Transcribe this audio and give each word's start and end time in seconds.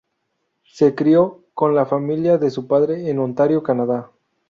Se 0.65 0.95
crio 0.95 1.43
con 1.53 1.75
la 1.75 1.85
familia 1.85 2.39
de 2.39 2.49
su 2.49 2.65
padre 2.65 3.07
en 3.07 3.19
Ontario, 3.19 3.61
Canadá. 3.61 4.09